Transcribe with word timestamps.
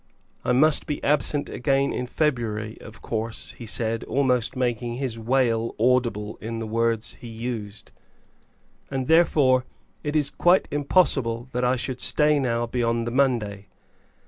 "I 0.43 0.51
must 0.51 0.87
be 0.87 1.03
absent 1.03 1.47
again 1.47 1.93
in 1.93 2.07
February, 2.07 2.75
of 2.81 3.03
course," 3.03 3.51
he 3.51 3.67
said, 3.67 4.03
almost 4.05 4.55
making 4.55 4.95
his 4.95 5.19
wail 5.19 5.75
audible 5.79 6.39
in 6.41 6.57
the 6.57 6.65
words 6.65 7.13
he 7.21 7.27
used, 7.27 7.91
"and 8.89 9.07
therefore 9.07 9.63
it 10.03 10.15
is 10.15 10.31
quite 10.31 10.67
impossible 10.71 11.49
that 11.51 11.63
I 11.63 11.75
should 11.75 12.01
stay 12.01 12.39
now 12.39 12.65
beyond 12.65 13.05
the 13.05 13.11
Monday." 13.11 13.67